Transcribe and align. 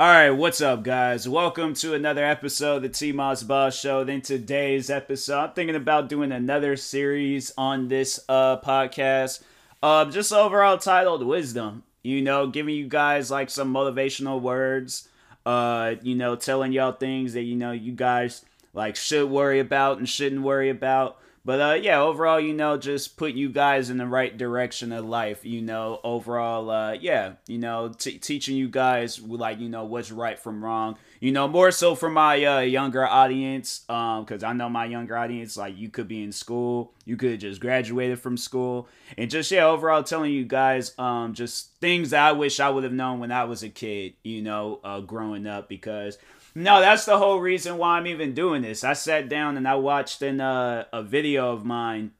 All 0.00 0.06
right, 0.06 0.30
what's 0.30 0.62
up, 0.62 0.82
guys? 0.82 1.28
Welcome 1.28 1.74
to 1.74 1.92
another 1.92 2.24
episode 2.24 2.76
of 2.76 2.82
the 2.84 2.88
T 2.88 3.12
Moss 3.12 3.42
Boss 3.42 3.78
Show. 3.78 4.00
In 4.00 4.22
today's 4.22 4.88
episode, 4.88 5.38
I'm 5.38 5.52
thinking 5.52 5.76
about 5.76 6.08
doing 6.08 6.32
another 6.32 6.74
series 6.76 7.52
on 7.58 7.88
this 7.88 8.18
uh, 8.26 8.56
podcast, 8.60 9.42
uh, 9.82 10.06
just 10.06 10.32
overall 10.32 10.78
titled 10.78 11.26
Wisdom. 11.26 11.82
You 12.02 12.22
know, 12.22 12.46
giving 12.46 12.76
you 12.76 12.88
guys 12.88 13.30
like 13.30 13.50
some 13.50 13.74
motivational 13.74 14.40
words, 14.40 15.06
uh, 15.44 15.96
you 16.00 16.14
know, 16.14 16.34
telling 16.34 16.72
y'all 16.72 16.92
things 16.92 17.34
that 17.34 17.42
you 17.42 17.56
know 17.56 17.72
you 17.72 17.92
guys 17.92 18.42
like 18.72 18.96
should 18.96 19.28
worry 19.28 19.60
about 19.60 19.98
and 19.98 20.08
shouldn't 20.08 20.40
worry 20.40 20.70
about. 20.70 21.18
But 21.42 21.60
uh, 21.60 21.78
yeah, 21.80 22.02
overall, 22.02 22.38
you 22.38 22.52
know, 22.52 22.76
just 22.76 23.16
put 23.16 23.32
you 23.32 23.48
guys 23.48 23.88
in 23.88 23.96
the 23.96 24.06
right 24.06 24.36
direction 24.36 24.92
of 24.92 25.06
life. 25.06 25.44
You 25.44 25.62
know, 25.62 25.98
overall, 26.04 26.68
uh, 26.68 26.92
yeah, 26.92 27.34
you 27.46 27.56
know, 27.56 27.88
t- 27.88 28.18
teaching 28.18 28.56
you 28.56 28.68
guys 28.68 29.20
like 29.20 29.58
you 29.58 29.70
know 29.70 29.84
what's 29.84 30.12
right 30.12 30.38
from 30.38 30.62
wrong. 30.62 30.98
You 31.18 31.32
know, 31.32 31.48
more 31.48 31.70
so 31.70 31.94
for 31.94 32.10
my 32.10 32.44
uh, 32.44 32.60
younger 32.60 33.06
audience, 33.06 33.88
um, 33.88 34.24
because 34.24 34.42
I 34.42 34.52
know 34.52 34.68
my 34.68 34.84
younger 34.84 35.16
audience, 35.16 35.56
like 35.56 35.78
you 35.78 35.88
could 35.88 36.08
be 36.08 36.22
in 36.22 36.32
school, 36.32 36.92
you 37.06 37.16
could 37.16 37.40
just 37.40 37.60
graduated 37.60 38.20
from 38.20 38.36
school, 38.36 38.86
and 39.16 39.30
just 39.30 39.50
yeah, 39.50 39.64
overall, 39.64 40.02
telling 40.02 40.32
you 40.32 40.44
guys, 40.44 40.92
um, 40.98 41.32
just 41.32 41.72
things 41.80 42.10
that 42.10 42.22
I 42.22 42.32
wish 42.32 42.60
I 42.60 42.68
would 42.68 42.84
have 42.84 42.92
known 42.92 43.18
when 43.18 43.32
I 43.32 43.44
was 43.44 43.62
a 43.62 43.70
kid. 43.70 44.12
You 44.22 44.42
know, 44.42 44.80
uh, 44.84 45.00
growing 45.00 45.46
up 45.46 45.70
because 45.70 46.18
no, 46.54 46.80
that's 46.80 47.04
the 47.04 47.18
whole 47.18 47.40
reason 47.40 47.78
why 47.78 47.96
I'm 47.96 48.06
even 48.06 48.34
doing 48.34 48.62
this. 48.62 48.84
I 48.84 48.94
sat 48.94 49.28
down 49.28 49.56
and 49.56 49.66
I 49.68 49.76
watched 49.76 50.22
in 50.22 50.40
uh, 50.40 50.84
a 50.92 51.02
video 51.02 51.52
of 51.52 51.64
mine. 51.64 52.12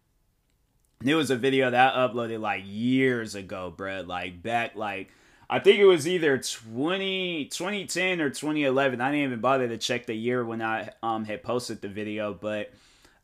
It 1.04 1.14
was 1.14 1.30
a 1.30 1.36
video 1.36 1.70
that 1.70 1.96
I 1.96 2.06
uploaded 2.06 2.40
like 2.40 2.62
years 2.66 3.34
ago, 3.34 3.72
bro. 3.74 4.02
Like 4.02 4.42
back 4.42 4.76
like 4.76 5.10
I 5.48 5.58
think 5.58 5.78
it 5.78 5.86
was 5.86 6.06
either 6.06 6.38
20, 6.38 7.46
2010 7.46 8.20
or 8.20 8.28
2011. 8.28 9.00
I 9.00 9.10
didn't 9.10 9.24
even 9.24 9.40
bother 9.40 9.66
to 9.66 9.78
check 9.78 10.06
the 10.06 10.14
year 10.14 10.44
when 10.44 10.62
I 10.62 10.90
um 11.02 11.24
had 11.24 11.42
posted 11.42 11.80
the 11.80 11.88
video, 11.88 12.34
but 12.34 12.72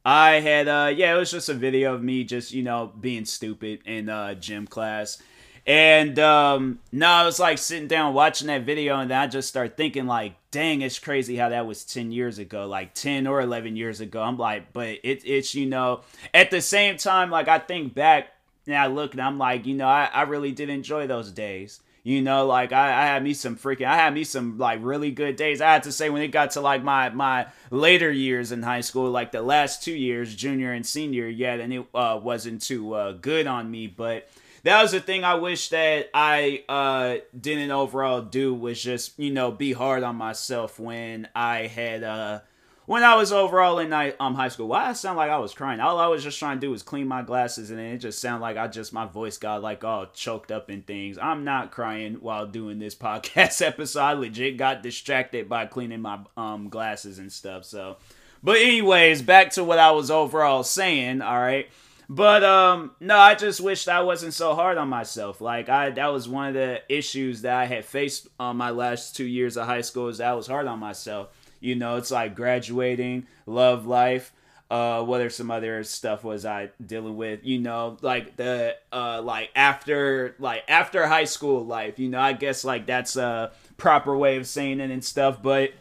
I 0.05 0.41
had 0.41 0.69
uh 0.69 0.93
yeah, 0.95 1.15
it 1.15 1.19
was 1.19 1.31
just 1.31 1.49
a 1.49 1.55
video 1.55 1.95
of 1.95 2.03
me 2.03 2.25
just, 2.25 2.53
you 2.53 2.63
know, 2.63 2.93
being 2.99 3.27
stupid 3.27 3.81
in 3.85 4.09
uh 4.09 4.35
gym 4.35 4.67
class. 4.67 5.23
And 5.67 6.17
um, 6.21 6.79
no, 6.93 7.09
I 7.09 7.25
was 7.25 7.41
like 7.41 7.59
sitting 7.59 7.89
down 7.89 8.15
watching 8.15 8.47
that 8.47 8.63
video, 8.63 8.99
and 9.01 9.11
then 9.11 9.19
I 9.19 9.27
just 9.27 9.49
start 9.49 9.77
thinking 9.77 10.07
like, 10.07 10.35
dang, 10.57 10.81
it's 10.81 10.99
crazy 10.99 11.37
how 11.37 11.51
that 11.51 11.67
was 11.67 11.85
ten 11.85 12.11
years 12.11 12.39
ago, 12.39 12.67
like 12.67 12.95
ten 12.95 13.27
or 13.27 13.43
eleven 13.43 13.77
years 13.77 14.01
ago. 14.01 14.23
I'm 14.23 14.39
like, 14.39 14.73
but 14.73 14.89
it, 15.03 15.21
it's 15.27 15.55
you 15.55 15.67
know, 15.67 16.01
at 16.33 16.51
the 16.51 16.63
same 16.63 16.97
time, 16.97 17.31
like 17.31 17.47
I 17.47 17.59
think 17.59 17.95
back 17.95 18.29
and 18.67 18.75
I 18.75 18.87
look 18.87 19.13
and 19.13 19.21
I'm 19.21 19.37
like, 19.37 19.67
you 19.67 19.75
know, 19.75 19.87
I, 19.87 20.09
I 20.11 20.23
really 20.23 20.53
did 20.53 20.71
enjoy 20.71 21.07
those 21.07 21.31
days. 21.31 21.81
You 22.05 22.23
know, 22.23 22.47
like 22.47 22.73
I, 22.73 22.89
I 22.89 23.05
had 23.05 23.23
me 23.23 23.35
some 23.35 23.57
freaking, 23.57 23.85
I 23.87 23.97
had 23.97 24.15
me 24.15 24.25
some 24.25 24.57
like 24.57 24.79
really 24.83 25.11
good 25.11 25.37
days. 25.37 25.61
I 25.61 25.73
had 25.73 25.83
to 25.83 25.93
say 25.93 26.09
when 26.09 26.23
it 26.23 26.29
got 26.29 26.53
to 26.53 26.63
like 26.63 26.83
my 26.83 27.11
my 27.11 27.49
later 27.71 28.11
years 28.11 28.51
in 28.51 28.63
high 28.63 28.81
school, 28.81 29.11
like 29.11 29.33
the 29.33 29.43
last 29.43 29.83
two 29.83 29.93
years, 29.93 30.35
junior 30.35 30.73
and 30.73 30.87
senior, 30.87 31.29
yeah, 31.29 31.59
then 31.59 31.71
it 31.71 31.85
uh, 31.95 32.19
wasn't 32.23 32.63
too 32.63 32.95
uh, 32.95 33.13
good 33.13 33.47
on 33.47 33.71
me, 33.71 33.89
but 33.89 34.27
that 34.67 34.83
was 34.83 34.91
the 34.91 35.01
thing 35.01 35.23
I 35.23 35.35
wish 35.35 35.69
that 35.69 36.11
I 36.13 36.65
uh, 36.69 37.19
didn't 37.39 37.71
overall 37.71 38.21
do 38.21 38.53
was 38.53 38.83
just 38.83 39.17
you 39.17 39.33
know 39.33 39.53
be 39.53 39.73
hard 39.73 40.03
on 40.03 40.17
myself 40.17 40.81
when 40.81 41.29
I 41.37 41.69
had 41.69 42.03
uh, 42.03 42.41
when 42.85 43.05
I 43.05 43.15
was 43.15 43.31
overall 43.31 43.79
in 43.79 43.93
um, 44.19 44.35
high 44.35 44.49
school. 44.49 44.67
Why 44.67 44.87
I 44.87 44.93
sound 44.95 45.19
like 45.19 45.31
I 45.31 45.39
was 45.39 45.55
crying? 45.55 45.79
All 45.79 46.01
I 46.01 46.09
was 46.09 46.25
just 46.25 46.41
trying 46.41 46.57
to 46.57 46.67
do 46.67 46.73
was 46.73 46.83
clean 46.83 47.07
my 47.07 47.23
glasses, 47.23 47.71
and 47.71 47.79
it 47.79 47.99
just 47.99 48.19
sounded 48.19 48.43
like 48.43 48.57
I 48.57 48.67
just 48.67 48.93
my 48.93 49.07
voice 49.07 49.39
got 49.39 49.63
like 49.63 49.85
all 49.85 50.07
choked 50.07 50.51
up 50.51 50.69
and 50.69 50.85
things. 50.85 51.17
I'm 51.17 51.45
not 51.45 51.71
crying 51.71 52.15
while 52.15 52.49
doing 52.49 52.81
this 52.81 52.95
podcast 52.97 53.65
episode. 53.65 54.01
I 54.01 54.15
legit 54.15 54.57
got 54.57 54.83
distracted 54.83 55.49
by 55.49 55.67
cleaning 55.67 56.03
my 56.03 56.19
um 56.37 56.71
glasses 56.71 57.21
and 57.21 57.33
stuff. 57.33 57.65
So, 57.65 57.99
but 58.43 58.57
anyways, 58.57 59.23
back 59.23 59.53
to 59.53 59.63
what 59.63 59.79
I 59.79 59.93
was 59.93 60.11
overall 60.11 60.65
saying. 60.65 61.23
All 61.23 61.39
right. 61.39 61.69
But 62.09 62.45
um 62.45 62.93
no, 63.01 63.19
I 63.19 63.35
just 63.35 63.61
wished 63.61 63.89
I 63.89 64.03
wasn't 64.03 64.35
so 64.35 64.55
hard 64.55 64.79
on 64.79 64.89
myself. 64.89 65.41
Like 65.41 65.69
I 65.69 65.91
that 65.91 66.13
was 66.13 66.29
one 66.29 66.49
of 66.49 66.55
the 66.55 66.83
issues 66.89 67.43
that 67.43 67.57
I 67.57 67.67
had 67.67 67.85
faced 67.85 68.29
on 68.39 68.57
my 68.57 68.71
last 68.71 69.17
2 69.17 69.25
years 69.25 69.57
of 69.57 69.67
high 69.67 69.81
school 69.81 70.09
is 70.09 70.19
that 70.19 70.29
I 70.29 70.35
was 70.35 70.47
hard 70.47 70.67
on 70.67 70.79
myself. 70.79 71.29
You 71.59 71.75
know, 71.75 71.97
it's 71.97 72.11
like 72.11 72.37
graduating, 72.37 73.27
love 73.47 73.87
life, 73.87 74.33
uh 74.71 75.05
are 75.05 75.31
some 75.31 75.51
other 75.51 75.83
stuff 75.83 76.23
was 76.23 76.45
I 76.45 76.71
dealing 76.85 77.17
with, 77.17 77.41
you 77.45 77.59
know, 77.59 77.97
like 78.03 78.37
the 78.37 78.77
uh 78.93 79.21
like 79.23 79.51
after 79.57 80.37
like 80.39 80.63
after 80.69 81.07
high 81.09 81.25
school 81.25 81.65
life, 81.65 81.99
you 81.99 82.09
know, 82.09 82.21
I 82.21 82.35
guess 82.35 82.65
like 82.65 82.87
that's 82.87 83.17
a 83.17 83.51
proper 83.79 84.17
way 84.17 84.37
of 84.37 84.47
saying 84.47 84.79
it 84.79 84.93
and 84.93 85.05
stuff, 85.05 85.43
but 85.43 85.73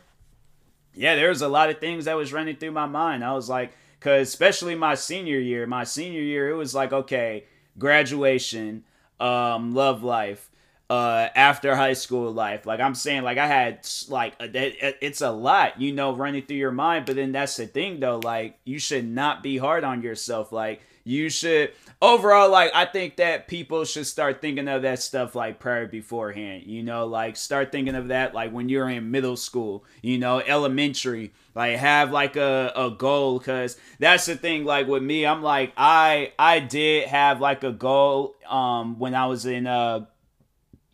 yeah, 0.95 1.15
there 1.15 1.29
was 1.29 1.41
a 1.41 1.47
lot 1.47 1.69
of 1.69 1.79
things 1.79 2.05
that 2.05 2.15
was 2.15 2.33
running 2.33 2.55
through 2.55 2.71
my 2.71 2.87
mind. 2.87 3.23
I 3.23 3.33
was 3.33 3.47
like 3.47 3.73
Cause 4.05 4.27
especially 4.27 4.75
my 4.75 4.93
senior 4.93 5.39
year, 5.39 5.65
my 5.65 5.83
senior 5.83 6.21
year, 6.21 6.51
it 6.51 6.53
was 6.53 6.75
like 6.75 6.93
okay, 6.93 7.45
graduation, 7.79 8.83
um, 9.19 9.73
love 9.73 10.03
life, 10.03 10.47
uh, 10.91 11.29
after 11.33 11.75
high 11.75 11.93
school 11.93 12.31
life. 12.31 12.67
Like 12.67 12.79
I'm 12.79 12.93
saying, 12.93 13.23
like 13.23 13.39
I 13.39 13.47
had 13.47 13.79
like 14.07 14.35
it's 14.39 15.21
a 15.21 15.31
lot, 15.31 15.81
you 15.81 15.91
know, 15.91 16.13
running 16.13 16.43
through 16.43 16.57
your 16.57 16.71
mind. 16.71 17.07
But 17.07 17.15
then 17.15 17.31
that's 17.31 17.55
the 17.55 17.65
thing, 17.65 17.99
though. 17.99 18.19
Like 18.19 18.59
you 18.63 18.77
should 18.77 19.07
not 19.07 19.41
be 19.41 19.57
hard 19.57 19.83
on 19.83 20.03
yourself. 20.03 20.51
Like 20.51 20.81
you 21.05 21.29
should 21.29 21.71
overall 22.01 22.49
like 22.49 22.71
i 22.73 22.83
think 22.83 23.15
that 23.15 23.47
people 23.47 23.85
should 23.85 24.05
start 24.05 24.41
thinking 24.41 24.67
of 24.67 24.81
that 24.81 24.99
stuff 24.99 25.35
like 25.35 25.59
prior 25.59 25.87
beforehand 25.87 26.63
you 26.65 26.83
know 26.83 27.05
like 27.05 27.37
start 27.37 27.71
thinking 27.71 27.95
of 27.95 28.09
that 28.09 28.33
like 28.33 28.51
when 28.51 28.67
you're 28.67 28.89
in 28.89 29.09
middle 29.11 29.37
school 29.37 29.85
you 30.01 30.17
know 30.17 30.41
elementary 30.41 31.31
like 31.53 31.77
have 31.77 32.11
like 32.11 32.35
a, 32.35 32.73
a 32.75 32.89
goal 32.89 33.37
because 33.37 33.77
that's 33.99 34.25
the 34.25 34.35
thing 34.35 34.65
like 34.65 34.87
with 34.87 35.03
me 35.03 35.25
i'm 35.25 35.41
like 35.41 35.71
i 35.77 36.33
i 36.37 36.59
did 36.59 37.07
have 37.07 37.39
like 37.39 37.63
a 37.63 37.71
goal 37.71 38.35
um 38.49 38.99
when 38.99 39.15
i 39.15 39.27
was 39.27 39.45
in 39.45 39.67
uh 39.67 40.03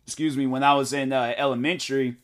excuse 0.06 0.36
me 0.36 0.46
when 0.46 0.62
i 0.62 0.74
was 0.74 0.92
in 0.92 1.12
uh, 1.12 1.34
elementary 1.36 2.16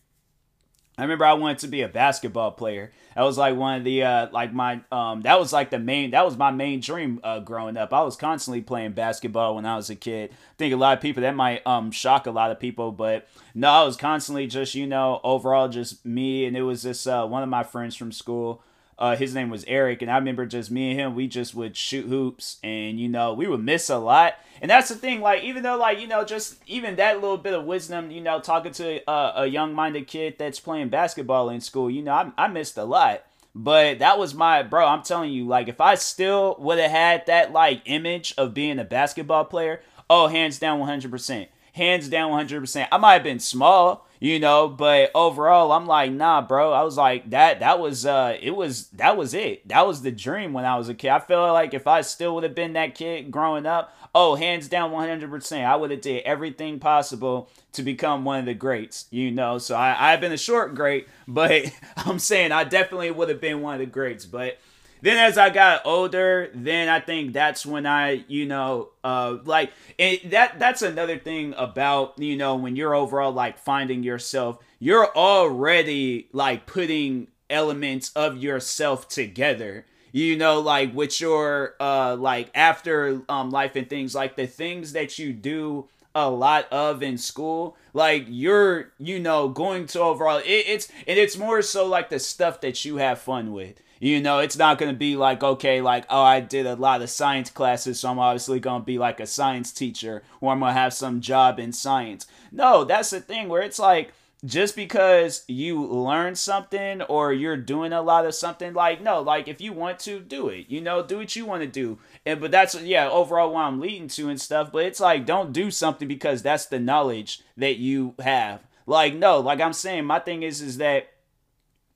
I 0.99 1.03
remember 1.03 1.25
I 1.25 1.35
wanted 1.35 1.59
to 1.59 1.69
be 1.69 1.83
a 1.83 1.89
basketball 1.89 2.51
player. 2.51 2.91
That 3.15 3.23
was 3.23 3.39
like 3.39 3.57
one 3.57 3.79
of 3.79 3.85
the 3.85 4.03
uh 4.03 4.27
like 4.33 4.53
my 4.53 4.81
um 4.91 5.23
that 5.23 5.39
was 5.39 5.53
like 5.53 5.71
the 5.71 5.79
main 5.79 6.11
that 6.11 6.25
was 6.25 6.37
my 6.37 6.51
main 6.51 6.81
dream 6.81 7.21
uh 7.23 7.39
growing 7.39 7.77
up. 7.77 7.93
I 7.93 8.03
was 8.03 8.17
constantly 8.17 8.63
playing 8.63 8.93
basketball 8.93 9.55
when 9.55 9.65
I 9.65 9.77
was 9.77 9.91
a 9.91 9.95
kid. 9.95 10.31
I 10.33 10.55
think 10.59 10.75
a 10.75 10.77
lot 10.77 10.99
of 10.99 11.01
people 11.01 11.23
that 11.23 11.37
might 11.37 11.65
um 11.67 11.93
shock 11.93 12.27
a 12.27 12.33
lot 12.33 12.51
of 12.51 12.59
people, 12.59 12.91
but 12.91 13.29
no, 13.55 13.71
I 13.71 13.85
was 13.85 13.97
constantly 13.97 14.49
just, 14.49 14.75
you 14.75 14.89
know, 14.89 15.21
overall 15.23 15.69
just 15.69 16.05
me 16.05 16.47
and 16.47 16.57
it 16.57 16.63
was 16.63 16.83
just 16.83 17.07
uh 17.07 17.25
one 17.27 17.45
of 17.45 17.49
my 17.49 17.63
friends 17.63 17.95
from 17.95 18.11
school 18.11 18.61
uh, 18.99 19.17
his 19.17 19.35
name 19.35 19.51
was 19.51 19.65
Eric, 19.67 20.03
and 20.03 20.11
I 20.11 20.17
remember 20.17 20.45
just 20.47 20.71
me 20.71 20.91
and 20.91 21.01
him, 21.01 21.15
we 21.15 21.29
just 21.29 21.55
would 21.55 21.77
shoot 21.77 22.07
hoops, 22.07 22.59
and 22.63 22.99
you 22.99 23.09
know, 23.09 23.33
we 23.33 23.47
would 23.47 23.63
miss 23.63 23.89
a 23.89 23.99
lot. 23.99 24.35
And 24.61 24.71
that's 24.71 24.89
the 24.89 24.97
thing, 24.97 25.21
like 25.21 25.43
even 25.45 25.63
though, 25.63 25.77
like 25.77 26.01
you 26.01 26.07
know, 26.07 26.25
just 26.25 26.57
even 26.67 26.97
that 26.97 27.21
little 27.21 27.39
bit 27.39 27.55
of 27.55 27.65
wisdom, 27.65 28.11
you 28.11 28.21
know, 28.21 28.41
talking 28.41 28.73
to 28.73 29.09
uh, 29.09 29.33
a 29.37 29.47
young-minded 29.47 30.07
kid 30.07 30.37
that's 30.39 30.61
playing 30.61 30.89
basketball 30.89 31.49
in 31.51 31.61
school, 31.61 31.91
you 31.91 32.03
know, 32.03 32.13
I, 32.13 32.33
I 32.37 32.49
missed 32.49 32.77
a 32.77 32.85
lot. 32.85 33.25
But 33.55 34.01
that 34.01 34.19
was 34.19 34.35
my 34.35 34.63
bro. 34.63 34.87
I'm 34.87 35.03
telling 35.03 35.33
you, 35.33 35.47
like 35.47 35.69
if 35.69 35.81
I 35.81 35.95
still 35.95 36.57
would 36.59 36.79
have 36.79 36.91
had 36.91 37.27
that 37.27 37.53
like 37.53 37.83
image 37.87 38.35
of 38.37 38.55
being 38.55 38.79
a 38.79 38.85
basketball 38.85 39.45
player, 39.45 39.81
oh, 40.11 40.29
hands 40.29 40.59
down, 40.59 40.79
100 40.81 41.11
percent 41.11 41.49
hands 41.79 42.09
down 42.09 42.33
100%. 42.33 42.89
I 42.93 42.99
might 42.99 43.15
have 43.15 43.23
been 43.23 43.39
small, 43.39 44.07
you 44.21 44.39
know, 44.39 44.69
but 44.69 45.11
overall 45.15 45.73
I'm 45.73 45.87
like, 45.87 46.13
nah, 46.13 46.41
bro. 46.43 46.73
I 46.73 46.83
was 46.83 46.97
like 46.97 47.31
that 47.31 47.61
that 47.61 47.79
was 47.79 48.07
uh 48.07 48.37
it 48.41 48.53
was 48.53 48.89
that 48.89 49.17
was 49.17 49.35
it. 49.35 49.67
That 49.69 49.87
was 49.87 50.03
the 50.03 50.11
dream 50.11 50.53
when 50.53 50.65
I 50.65 50.77
was 50.77 50.89
a 50.89 50.95
kid. 50.95 51.11
I 51.11 51.19
feel 51.21 51.53
like 51.53 51.75
if 51.75 51.87
I 51.87 52.01
still 52.03 52.35
would 52.35 52.45
have 52.45 52.55
been 52.55 52.75
that 52.75 52.95
kid 52.95 53.31
growing 53.31 53.67
up, 53.67 53.95
oh, 54.15 54.35
hands 54.35 54.69
down 54.69 54.91
100%. 54.91 55.65
I 55.65 55.77
would 55.77 55.91
have 55.91 56.01
did 56.01 56.23
everything 56.25 56.79
possible 56.79 57.51
to 57.73 57.83
become 57.83 58.25
one 58.25 58.41
of 58.41 58.47
the 58.47 58.55
greats, 58.55 59.07
you 59.11 59.31
know. 59.31 59.59
So 59.59 59.77
I 59.77 60.13
I've 60.13 60.21
been 60.21 60.33
a 60.33 60.39
short 60.39 60.75
great, 60.75 61.09
but 61.29 61.73
I'm 61.97 62.19
saying 62.19 62.53
I 62.53 62.65
definitely 62.65 63.11
would 63.11 63.29
have 63.29 63.41
been 63.41 63.63
one 63.63 63.75
of 63.75 63.81
the 63.81 63.87
greats, 63.87 64.25
but 64.25 64.59
then 65.01 65.17
as 65.17 65.39
I 65.39 65.51
got 65.51 65.83
older, 65.85 66.51
then 66.55 66.89
I 66.89 67.01
think 67.01 67.33
that's 67.33 67.65
when 67.65 67.87
I, 67.87 68.25
you 68.29 68.47
know, 68.47 68.91
uh, 69.05 69.39
like 69.45 69.73
it, 69.97 70.31
that. 70.31 70.59
That's 70.59 70.83
another 70.83 71.19
thing 71.19 71.55
about 71.57 72.19
you 72.19 72.37
know 72.37 72.57
when 72.57 72.77
you're 72.77 72.95
overall 72.95 73.33
like 73.33 73.59
finding 73.59 74.03
yourself, 74.03 74.59
you're 74.79 75.15
already 75.17 76.29
like 76.33 76.67
putting 76.67 77.29
elements 77.51 78.11
of 78.15 78.37
yourself 78.37 79.09
together. 79.09 79.87
You 80.11 80.37
know, 80.37 80.61
like 80.61 80.95
with 80.95 81.21
your 81.21 81.75
uh, 81.79 82.17
like 82.17 82.51
after 82.55 83.23
um 83.29 83.51
life 83.51 83.77
and 83.77 83.89
things 83.89 84.15
like 84.15 84.37
the 84.37 84.47
things 84.47 84.93
that 84.93 85.19
you 85.19 85.33
do 85.33 85.89
a 86.15 86.29
lot 86.29 86.67
of 86.73 87.03
in 87.03 87.19
school 87.19 87.77
like 87.93 88.25
you're 88.29 88.93
you 88.99 89.21
know 89.21 89.49
going 89.49 89.87
to 89.87 90.01
overall 90.01 90.39
it, 90.39 90.45
it's 90.47 90.89
and 91.07 91.19
it's 91.19 91.37
more 91.37 91.61
so 91.63 91.87
like 91.87 92.09
the 92.09 92.19
stuff 92.19 92.61
that 92.61 92.85
you 92.85 92.97
have 92.97 93.19
fun 93.19 93.53
with 93.53 93.81
you 94.01 94.21
know, 94.21 94.39
it's 94.39 94.57
not 94.57 94.79
going 94.79 94.93
to 94.93 94.99
be 94.99 95.17
like, 95.17 95.43
okay, 95.43 95.81
like, 95.81 96.05
oh, 96.11 96.23
I 96.23 96.41
did 96.41 96.67
a 96.67 96.77
lot 96.77 97.03
of 97.03 97.11
science 97.11 97.51
classes, 97.51 98.01
so 98.01 98.11
I'm 98.11 98.19
obviously 98.19 98.61
going 98.61 98.83
to 98.83 98.87
be 98.87 98.99
like 98.99 99.21
a 99.21 99.27
science 99.27 99.73
teacher 99.73 100.23
or 100.41 100.53
I'm 100.53 100.61
going 100.61 100.75
to 100.75 100.81
have 100.81 100.95
some 100.95 101.21
job 101.21 101.59
in 101.59 101.73
science. 101.73 102.27
No, 102.53 102.85
that's 102.85 103.11
the 103.11 103.21
thing 103.21 103.49
where 103.49 103.63
it's 103.63 103.79
like, 103.79 104.13
just 104.45 104.77
because 104.77 105.45
you 105.49 105.85
learn 105.85 106.35
something 106.35 107.03
or 107.03 107.33
you're 107.33 107.57
doing 107.57 107.93
a 107.93 108.01
lot 108.01 108.25
of 108.25 108.35
something 108.35 108.73
like 108.73 109.03
no 109.03 109.21
like 109.21 109.49
if 109.49 109.61
you 109.61 109.73
want 109.73 109.99
to 109.99 110.21
do 110.21 110.49
it 110.49 110.67
you 110.69 110.81
know 110.81 111.05
do 111.05 111.19
what 111.19 111.35
you 111.35 111.45
want 111.45 111.61
to 111.61 111.69
do 111.69 111.99
and 112.25 112.41
but 112.41 112.51
that's 112.53 112.81
yeah 112.83 113.09
overall 113.09 113.53
what 113.53 113.63
i'm 113.63 113.81
leading 113.81 114.07
to 114.07 114.29
and 114.29 114.41
stuff 114.41 114.71
but 114.71 114.85
it's 114.85 115.01
like 115.01 115.27
don't 115.27 115.53
do 115.53 115.71
something 115.71 116.07
because 116.07 116.41
that's 116.41 116.67
the 116.67 116.79
knowledge 116.79 117.41
that 117.57 117.79
you 117.79 118.15
have 118.21 118.61
like 118.87 119.13
no 119.13 119.41
like 119.41 119.61
i'm 119.61 119.73
saying 119.73 120.05
my 120.05 120.21
thing 120.21 120.45
is 120.45 120.63
is 120.63 120.79
that 120.79 121.09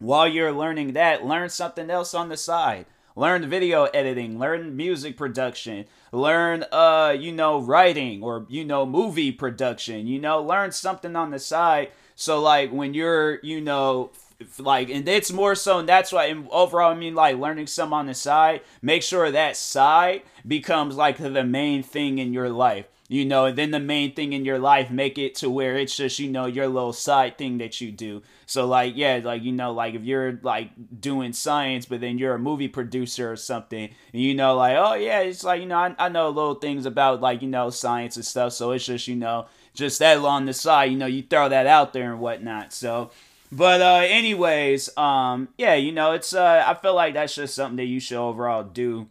while 0.03 0.29
you're 0.29 0.53
learning 0.53 0.93
that 0.93 1.25
learn 1.25 1.49
something 1.49 1.91
else 1.91 2.15
on 2.15 2.29
the 2.29 2.37
side. 2.37 2.87
Learn 3.15 3.49
video 3.49 3.85
editing 3.85 4.39
learn 4.39 4.75
music 4.75 5.19
production 5.19 5.85
learn 6.13 6.65
uh 6.73 7.15
you 7.19 7.31
know 7.31 7.61
writing 7.61 8.23
or 8.23 8.47
you 8.49 8.65
know 8.65 8.87
movie 8.87 9.31
production 9.31 10.07
you 10.07 10.19
know 10.19 10.43
learn 10.43 10.73
something 10.73 11.15
on 11.15 11.31
the 11.31 11.39
side. 11.39 11.91
So 12.15 12.41
like 12.41 12.71
when 12.71 12.95
you're, 12.95 13.41
you 13.43 13.61
know, 13.61 14.11
like 14.59 14.91
and 14.91 15.09
it's 15.09 15.33
more 15.33 15.55
so 15.55 15.79
and 15.79 15.89
that's 15.89 16.13
why 16.13 16.27
and 16.27 16.49
overall 16.51 16.93
I 16.93 16.95
mean 16.95 17.15
like 17.15 17.37
learning 17.37 17.67
some 17.67 17.93
on 17.93 18.07
the 18.07 18.15
side, 18.15 18.63
make 18.81 19.03
sure 19.03 19.31
that 19.31 19.57
side 19.57 20.23
becomes 20.47 20.97
like 20.97 21.19
the 21.19 21.45
main 21.45 21.83
thing 21.83 22.19
in 22.19 22.33
your 22.33 22.51
life. 22.51 22.87
You 23.09 23.27
know, 23.27 23.45
and 23.45 23.59
then 23.59 23.73
the 23.73 23.81
main 23.81 24.15
thing 24.15 24.33
in 24.33 24.47
your 24.47 24.59
life 24.59 24.91
make 24.91 25.19
it 25.19 25.35
to 25.35 25.51
where 25.51 25.77
it's 25.77 25.95
just, 25.95 26.19
you 26.19 26.31
know, 26.31 26.47
your 26.47 26.67
little 26.67 26.95
side 26.95 27.37
thing 27.37 27.59
that 27.59 27.79
you 27.79 27.93
do. 27.93 28.23
So 28.47 28.67
like 28.67 28.97
yeah, 28.97 29.21
like 29.23 29.43
you 29.43 29.53
know, 29.53 29.73
like 29.73 29.95
if 29.95 30.03
you're 30.03 30.39
like 30.43 30.71
doing 30.99 31.35
science, 31.35 31.85
but 31.85 32.01
then 32.01 32.17
you're 32.17 32.35
a 32.35 32.39
movie 32.39 32.69
producer 32.69 33.31
or 33.31 33.37
something, 33.37 33.91
and 34.15 34.23
you 34.23 34.35
know, 34.35 34.57
like, 34.57 34.77
oh 34.79 34.95
yeah, 34.95 35.21
it's 35.21 35.45
like, 35.45 35.61
you 35.61 35.67
know, 35.67 35.77
I, 35.77 35.95
I 35.99 36.09
know 36.09 36.31
little 36.31 36.55
things 36.55 36.87
about 36.87 37.21
like, 37.21 37.43
you 37.43 37.49
know, 37.49 37.69
science 37.69 38.17
and 38.17 38.25
stuff. 38.25 38.55
So 38.55 38.71
it's 38.71 38.87
just, 38.87 39.07
you 39.07 39.17
know, 39.17 39.47
just 39.75 39.99
that 39.99 40.19
on 40.19 40.47
the 40.47 40.55
side, 40.55 40.91
you 40.91 40.99
know, 40.99 41.07
you 41.07 41.23
throw 41.23 41.49
that 41.49 41.67
out 41.67 41.93
there 41.93 42.13
and 42.13 42.21
whatnot. 42.21 42.73
So, 42.73 43.11
but 43.53 43.83
uh, 43.83 44.07
anyways, 44.07 44.97
um, 44.97 45.49
yeah, 45.59 45.75
you 45.75 45.93
know, 45.93 46.13
it's 46.13 46.33
uh, 46.33 46.65
I 46.67 46.73
feel 46.73 46.95
like 46.95 47.13
that's 47.13 47.35
just 47.35 47.55
something 47.55 47.77
that 47.77 47.85
you 47.85 48.01
should 48.01 48.17
overall 48.17 48.65
do 48.65 49.09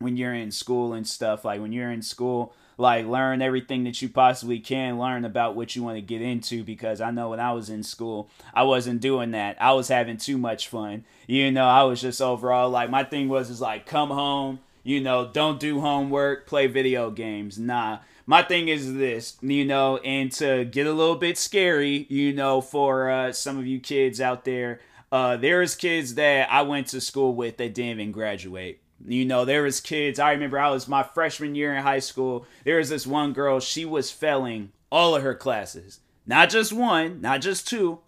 when 0.00 0.18
you're 0.18 0.34
in 0.34 0.50
school 0.50 0.92
and 0.92 1.08
stuff. 1.08 1.46
Like 1.46 1.58
when 1.62 1.72
you're 1.72 1.90
in 1.90 2.02
school, 2.02 2.52
like 2.76 3.06
learn 3.06 3.40
everything 3.40 3.84
that 3.84 4.02
you 4.02 4.10
possibly 4.10 4.60
can 4.60 4.98
learn 4.98 5.24
about 5.24 5.56
what 5.56 5.74
you 5.74 5.82
want 5.82 5.96
to 5.96 6.02
get 6.02 6.20
into 6.20 6.62
because 6.62 7.00
I 7.00 7.10
know 7.10 7.30
when 7.30 7.40
I 7.40 7.52
was 7.52 7.70
in 7.70 7.82
school, 7.82 8.28
I 8.52 8.64
wasn't 8.64 9.00
doing 9.00 9.30
that. 9.30 9.56
I 9.62 9.72
was 9.72 9.88
having 9.88 10.18
too 10.18 10.36
much 10.36 10.68
fun. 10.68 11.06
You 11.26 11.50
know, 11.50 11.66
I 11.66 11.84
was 11.84 12.02
just 12.02 12.20
overall 12.20 12.68
like 12.68 12.90
my 12.90 13.02
thing 13.02 13.30
was 13.30 13.48
is 13.48 13.62
like 13.62 13.86
come 13.86 14.10
home, 14.10 14.58
you 14.84 15.00
know, 15.00 15.26
don't 15.26 15.58
do 15.58 15.80
homework, 15.80 16.46
play 16.46 16.66
video 16.66 17.10
games. 17.10 17.58
Nah 17.58 18.00
my 18.28 18.42
thing 18.42 18.68
is 18.68 18.92
this, 18.92 19.38
you 19.40 19.64
know, 19.64 19.96
and 19.96 20.30
to 20.32 20.66
get 20.66 20.86
a 20.86 20.92
little 20.92 21.16
bit 21.16 21.38
scary, 21.38 22.06
you 22.10 22.34
know, 22.34 22.60
for 22.60 23.08
uh, 23.08 23.32
some 23.32 23.58
of 23.58 23.66
you 23.66 23.80
kids 23.80 24.20
out 24.20 24.44
there, 24.44 24.80
uh, 25.10 25.38
there's 25.38 25.74
kids 25.74 26.14
that 26.16 26.52
I 26.52 26.60
went 26.60 26.88
to 26.88 27.00
school 27.00 27.34
with 27.34 27.56
that 27.56 27.72
didn't 27.72 28.00
even 28.00 28.12
graduate. 28.12 28.82
You 29.02 29.24
know, 29.24 29.46
there 29.46 29.62
was 29.62 29.80
kids. 29.80 30.18
I 30.18 30.32
remember 30.32 30.58
I 30.58 30.68
was 30.68 30.86
my 30.86 31.04
freshman 31.04 31.54
year 31.54 31.74
in 31.74 31.82
high 31.82 32.00
school. 32.00 32.46
There 32.64 32.76
was 32.76 32.90
this 32.90 33.06
one 33.06 33.32
girl. 33.32 33.60
She 33.60 33.86
was 33.86 34.10
failing 34.10 34.72
all 34.92 35.16
of 35.16 35.22
her 35.22 35.34
classes, 35.34 36.00
not 36.26 36.50
just 36.50 36.70
one, 36.70 37.22
not 37.22 37.40
just 37.40 37.66
two, 37.66 38.00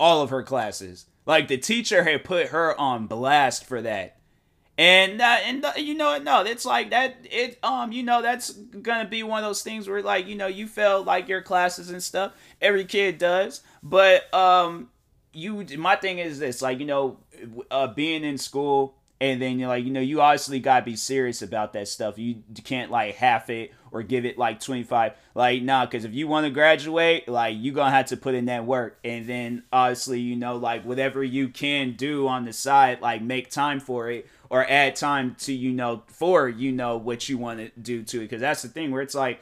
all 0.00 0.22
of 0.22 0.30
her 0.30 0.42
classes. 0.42 1.06
Like 1.24 1.46
the 1.46 1.56
teacher 1.56 2.02
had 2.02 2.24
put 2.24 2.48
her 2.48 2.76
on 2.80 3.06
blast 3.06 3.64
for 3.64 3.80
that 3.82 4.17
and 4.78 5.20
uh, 5.20 5.38
and 5.44 5.64
uh, 5.64 5.72
you 5.76 5.94
know 5.94 6.16
no 6.18 6.42
it's 6.42 6.64
like 6.64 6.90
that 6.90 7.16
it 7.24 7.58
um 7.64 7.90
you 7.90 8.04
know 8.04 8.22
that's 8.22 8.52
gonna 8.52 9.08
be 9.08 9.24
one 9.24 9.42
of 9.42 9.48
those 9.48 9.62
things 9.62 9.88
where 9.88 10.00
like 10.02 10.26
you 10.28 10.36
know 10.36 10.46
you 10.46 10.68
feel 10.68 11.02
like 11.02 11.28
your 11.28 11.42
classes 11.42 11.90
and 11.90 12.02
stuff 12.02 12.32
every 12.62 12.84
kid 12.84 13.18
does. 13.18 13.60
But 13.82 14.32
um 14.32 14.88
you 15.32 15.66
my 15.76 15.96
thing 15.96 16.20
is 16.20 16.38
this 16.38 16.62
like 16.62 16.78
you 16.78 16.86
know 16.86 17.18
uh 17.70 17.88
being 17.88 18.22
in 18.22 18.38
school 18.38 18.94
and 19.20 19.42
then 19.42 19.58
you're 19.58 19.68
like 19.68 19.84
you 19.84 19.90
know 19.90 20.00
you 20.00 20.20
obviously 20.20 20.60
gotta 20.60 20.84
be 20.84 20.94
serious 20.94 21.42
about 21.42 21.72
that 21.72 21.88
stuff. 21.88 22.16
You 22.16 22.36
can't 22.62 22.90
like 22.90 23.16
half 23.16 23.50
it 23.50 23.72
or 23.90 24.02
give 24.04 24.24
it 24.24 24.38
like 24.38 24.60
25 24.60 25.12
like 25.34 25.62
nah 25.62 25.86
because 25.86 26.04
if 26.04 26.14
you 26.14 26.28
want 26.28 26.44
to 26.44 26.50
graduate 26.50 27.26
like 27.26 27.56
you 27.56 27.72
gonna 27.72 27.90
have 27.90 28.06
to 28.06 28.16
put 28.16 28.36
in 28.36 28.44
that 28.44 28.64
work. 28.64 29.00
And 29.02 29.26
then 29.26 29.64
obviously 29.72 30.20
you 30.20 30.36
know 30.36 30.56
like 30.56 30.84
whatever 30.84 31.24
you 31.24 31.48
can 31.48 31.94
do 31.94 32.28
on 32.28 32.44
the 32.44 32.52
side 32.52 33.00
like 33.00 33.22
make 33.22 33.50
time 33.50 33.80
for 33.80 34.08
it 34.08 34.28
or 34.50 34.68
add 34.68 34.96
time 34.96 35.34
to 35.40 35.52
you 35.52 35.72
know 35.72 36.02
for 36.06 36.48
you 36.48 36.72
know 36.72 36.96
what 36.96 37.28
you 37.28 37.38
want 37.38 37.58
to 37.58 37.80
do 37.80 38.02
to 38.04 38.18
it. 38.18 38.24
Because 38.24 38.40
that's 38.40 38.62
the 38.62 38.68
thing 38.68 38.90
where 38.90 39.02
it's 39.02 39.14
like 39.14 39.40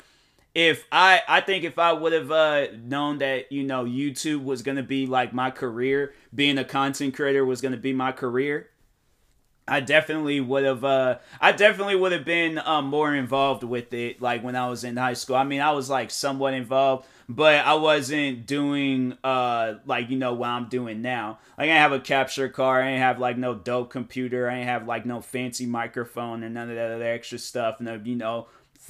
if 0.54 0.86
I 0.90 1.20
I 1.28 1.40
think 1.42 1.64
if 1.64 1.78
I 1.78 1.92
would 1.92 2.12
have 2.12 2.30
uh, 2.30 2.66
known 2.82 3.18
that 3.18 3.52
you 3.52 3.62
know 3.62 3.84
YouTube 3.84 4.42
was 4.42 4.62
gonna 4.62 4.82
be 4.82 5.06
like 5.06 5.32
my 5.32 5.50
career, 5.50 6.14
being 6.34 6.58
a 6.58 6.64
content 6.64 7.14
creator 7.14 7.44
was 7.44 7.60
gonna 7.60 7.76
be 7.76 7.92
my 7.92 8.12
career, 8.12 8.70
I 9.68 9.80
definitely 9.80 10.40
would 10.40 10.64
have. 10.64 10.84
Uh, 10.84 11.18
I 11.40 11.52
definitely 11.52 11.96
would 11.96 12.12
have 12.12 12.24
been 12.24 12.58
um, 12.58 12.86
more 12.86 13.14
involved 13.14 13.64
with 13.64 13.92
it. 13.92 14.22
Like 14.22 14.44
when 14.44 14.54
I 14.54 14.68
was 14.68 14.84
in 14.84 14.96
high 14.96 15.14
school. 15.14 15.36
I 15.36 15.44
mean, 15.44 15.60
I 15.60 15.72
was 15.72 15.90
like 15.90 16.10
somewhat 16.10 16.54
involved, 16.54 17.06
but 17.28 17.64
I 17.66 17.74
wasn't 17.74 18.46
doing 18.46 19.18
uh 19.24 19.74
like 19.84 20.08
you 20.08 20.18
know 20.18 20.34
what 20.34 20.50
I'm 20.50 20.68
doing 20.68 21.02
now. 21.02 21.38
Like 21.58 21.70
I 21.70 21.74
have 21.74 21.92
a 21.92 22.00
capture 22.00 22.48
card. 22.48 22.84
I 22.84 22.90
ain't 22.90 23.02
have 23.02 23.18
like 23.18 23.36
no 23.38 23.54
dope 23.54 23.90
computer. 23.90 24.48
I 24.48 24.58
ain't 24.58 24.68
have 24.68 24.86
like 24.86 25.04
no 25.04 25.20
fancy 25.20 25.66
microphone 25.66 26.44
and 26.44 26.54
none 26.54 26.70
of 26.70 26.76
that 26.76 26.92
other 26.92 27.04
extra 27.04 27.38
stuff. 27.38 27.80
No, 27.80 28.00
you 28.02 28.14
know. 28.16 28.46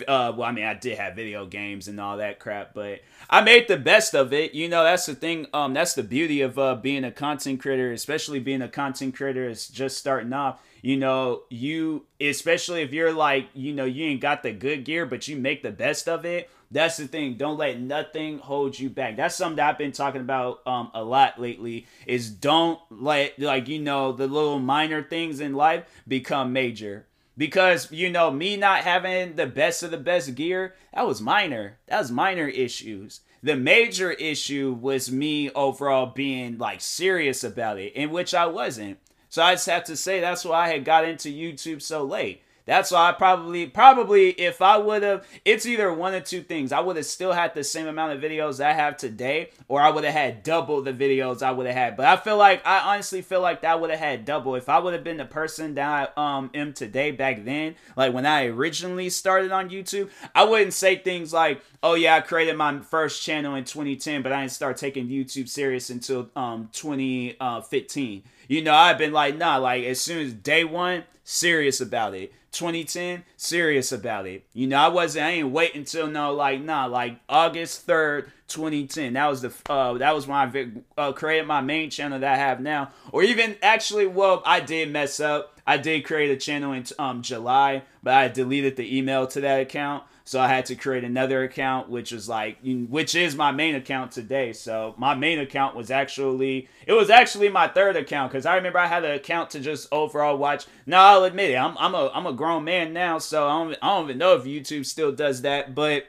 Uh, 0.06 0.32
well, 0.36 0.48
I 0.48 0.52
mean, 0.52 0.64
I 0.64 0.74
did 0.74 0.98
have 0.98 1.14
video 1.14 1.46
games 1.46 1.88
and 1.88 2.00
all 2.00 2.18
that 2.18 2.38
crap, 2.38 2.74
but 2.74 3.00
I 3.30 3.40
made 3.40 3.68
the 3.68 3.76
best 3.76 4.14
of 4.14 4.32
it. 4.32 4.54
You 4.54 4.68
know, 4.68 4.84
that's 4.84 5.06
the 5.06 5.14
thing. 5.14 5.46
Um, 5.54 5.74
that's 5.74 5.94
the 5.94 6.02
beauty 6.02 6.40
of 6.40 6.58
uh, 6.58 6.74
being 6.74 7.04
a 7.04 7.12
content 7.12 7.60
creator, 7.60 7.92
especially 7.92 8.40
being 8.40 8.62
a 8.62 8.68
content 8.68 9.16
creator 9.16 9.48
is 9.48 9.68
just 9.68 9.98
starting 9.98 10.32
off 10.32 10.60
you 10.86 10.96
know, 10.96 11.42
you 11.50 12.04
especially 12.20 12.82
if 12.82 12.92
you're 12.92 13.12
like, 13.12 13.48
you 13.54 13.72
know, 13.72 13.84
you 13.84 14.04
ain't 14.04 14.20
got 14.20 14.44
the 14.44 14.52
good 14.52 14.84
gear, 14.84 15.04
but 15.04 15.26
you 15.26 15.36
make 15.36 15.64
the 15.64 15.72
best 15.72 16.08
of 16.08 16.24
it. 16.24 16.48
That's 16.70 16.96
the 16.96 17.08
thing. 17.08 17.34
Don't 17.34 17.58
let 17.58 17.80
nothing 17.80 18.38
hold 18.38 18.78
you 18.78 18.88
back. 18.88 19.16
That's 19.16 19.34
something 19.34 19.56
that 19.56 19.68
I've 19.68 19.78
been 19.78 19.90
talking 19.90 20.20
about 20.20 20.60
um 20.64 20.92
a 20.94 21.02
lot 21.02 21.40
lately. 21.40 21.88
Is 22.06 22.30
don't 22.30 22.78
let 22.88 23.36
like 23.36 23.66
you 23.66 23.80
know 23.80 24.12
the 24.12 24.28
little 24.28 24.60
minor 24.60 25.02
things 25.02 25.40
in 25.40 25.54
life 25.54 25.84
become 26.06 26.52
major. 26.52 27.06
Because 27.36 27.92
you 27.92 28.10
know 28.10 28.30
me 28.30 28.56
not 28.56 28.84
having 28.84 29.36
the 29.36 29.46
best 29.46 29.82
of 29.82 29.90
the 29.90 29.98
best 29.98 30.34
gear, 30.34 30.74
that 30.94 31.06
was 31.06 31.20
minor. 31.20 31.78
That 31.86 31.98
was 31.98 32.10
minor 32.10 32.48
issues. 32.48 33.20
The 33.42 33.56
major 33.56 34.12
issue 34.12 34.76
was 34.80 35.12
me 35.12 35.50
overall 35.50 36.06
being 36.06 36.56
like 36.58 36.80
serious 36.80 37.44
about 37.44 37.78
it, 37.78 37.92
in 37.92 38.10
which 38.10 38.34
I 38.34 38.46
wasn't. 38.46 38.98
So 39.28 39.42
I 39.42 39.54
just 39.54 39.66
have 39.66 39.84
to 39.84 39.96
say 39.96 40.20
that's 40.20 40.44
why 40.44 40.64
I 40.64 40.68
had 40.68 40.84
got 40.84 41.04
into 41.04 41.28
YouTube 41.28 41.82
so 41.82 42.04
late. 42.04 42.42
That's 42.66 42.90
why 42.90 43.10
I 43.10 43.12
probably, 43.12 43.66
probably, 43.66 44.30
if 44.30 44.60
I 44.60 44.76
would 44.76 45.04
have, 45.04 45.24
it's 45.44 45.66
either 45.66 45.92
one 45.92 46.14
of 46.14 46.24
two 46.24 46.42
things. 46.42 46.72
I 46.72 46.80
would 46.80 46.96
have 46.96 47.06
still 47.06 47.32
had 47.32 47.54
the 47.54 47.62
same 47.62 47.86
amount 47.86 48.12
of 48.12 48.20
videos 48.20 48.62
I 48.62 48.72
have 48.72 48.96
today, 48.96 49.50
or 49.68 49.80
I 49.80 49.90
would 49.90 50.02
have 50.02 50.12
had 50.12 50.42
double 50.42 50.82
the 50.82 50.92
videos 50.92 51.42
I 51.42 51.52
would 51.52 51.66
have 51.66 51.76
had. 51.76 51.96
But 51.96 52.06
I 52.06 52.16
feel 52.16 52.36
like, 52.36 52.66
I 52.66 52.92
honestly 52.92 53.22
feel 53.22 53.40
like 53.40 53.60
that 53.60 53.80
would 53.80 53.90
have 53.90 54.00
had 54.00 54.24
double. 54.24 54.56
If 54.56 54.68
I 54.68 54.80
would 54.80 54.94
have 54.94 55.04
been 55.04 55.16
the 55.18 55.24
person 55.24 55.76
that 55.76 56.12
I 56.16 56.36
um, 56.38 56.50
am 56.54 56.72
today 56.72 57.12
back 57.12 57.44
then, 57.44 57.76
like 57.96 58.12
when 58.12 58.26
I 58.26 58.46
originally 58.46 59.10
started 59.10 59.52
on 59.52 59.70
YouTube, 59.70 60.10
I 60.34 60.42
wouldn't 60.42 60.72
say 60.74 60.96
things 60.96 61.32
like, 61.32 61.62
oh 61.84 61.94
yeah, 61.94 62.16
I 62.16 62.20
created 62.20 62.56
my 62.56 62.80
first 62.80 63.22
channel 63.22 63.54
in 63.54 63.62
2010, 63.62 64.22
but 64.22 64.32
I 64.32 64.40
didn't 64.40 64.52
start 64.52 64.76
taking 64.76 65.06
YouTube 65.06 65.48
serious 65.48 65.88
until 65.88 66.30
um 66.34 66.68
2015. 66.72 68.24
You 68.48 68.62
know, 68.62 68.74
I've 68.74 68.98
been 68.98 69.12
like, 69.12 69.36
nah, 69.36 69.56
like 69.56 69.84
as 69.84 70.00
soon 70.00 70.24
as 70.26 70.32
day 70.32 70.64
one, 70.64 71.04
serious 71.24 71.80
about 71.80 72.14
it. 72.14 72.32
2010, 72.52 73.22
serious 73.36 73.92
about 73.92 74.26
it. 74.26 74.46
You 74.54 74.66
know, 74.66 74.78
I 74.78 74.88
wasn't. 74.88 75.26
I 75.26 75.30
ain't 75.32 75.50
wait 75.50 75.74
until 75.74 76.06
no, 76.06 76.32
like, 76.32 76.62
nah, 76.62 76.86
like 76.86 77.18
August 77.28 77.86
3rd, 77.86 78.28
2010. 78.48 79.12
That 79.12 79.26
was 79.26 79.42
the. 79.42 79.52
Uh, 79.68 79.94
that 79.94 80.14
was 80.14 80.26
when 80.26 80.38
I 80.38 81.00
uh, 81.00 81.12
created 81.12 81.46
my 81.46 81.60
main 81.60 81.90
channel 81.90 82.18
that 82.18 82.32
I 82.32 82.36
have 82.36 82.60
now. 82.60 82.90
Or 83.12 83.22
even 83.22 83.56
actually, 83.62 84.06
well, 84.06 84.42
I 84.46 84.60
did 84.60 84.90
mess 84.90 85.20
up. 85.20 85.60
I 85.66 85.76
did 85.76 86.06
create 86.06 86.30
a 86.30 86.36
channel 86.36 86.72
in 86.72 86.86
um 86.98 87.22
July, 87.22 87.82
but 88.02 88.14
I 88.14 88.28
deleted 88.28 88.76
the 88.76 88.96
email 88.96 89.26
to 89.28 89.40
that 89.42 89.60
account. 89.60 90.04
So 90.26 90.40
I 90.40 90.48
had 90.48 90.66
to 90.66 90.74
create 90.74 91.04
another 91.04 91.44
account, 91.44 91.88
which 91.88 92.10
was 92.10 92.28
like, 92.28 92.58
which 92.64 93.14
is 93.14 93.36
my 93.36 93.52
main 93.52 93.76
account 93.76 94.10
today. 94.10 94.52
So 94.52 94.92
my 94.98 95.14
main 95.14 95.38
account 95.38 95.76
was 95.76 95.88
actually, 95.88 96.68
it 96.84 96.94
was 96.94 97.10
actually 97.10 97.48
my 97.48 97.68
third 97.68 97.96
account 97.96 98.32
because 98.32 98.44
I 98.44 98.56
remember 98.56 98.80
I 98.80 98.88
had 98.88 99.04
an 99.04 99.12
account 99.12 99.50
to 99.50 99.60
just 99.60 99.86
overall 99.92 100.36
watch. 100.36 100.66
Now 100.84 101.04
I'll 101.04 101.24
admit 101.24 101.52
it, 101.52 101.54
I'm 101.54 101.78
I'm 101.78 101.94
a 101.94 102.10
I'm 102.12 102.26
a 102.26 102.32
grown 102.32 102.64
man 102.64 102.92
now, 102.92 103.18
so 103.18 103.46
I 103.46 103.62
don't 103.62 103.78
I 103.80 103.94
don't 103.94 104.04
even 104.06 104.18
know 104.18 104.34
if 104.34 104.42
YouTube 104.42 104.84
still 104.84 105.12
does 105.12 105.42
that, 105.42 105.76
but 105.76 106.08